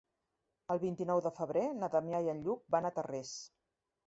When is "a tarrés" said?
2.91-3.37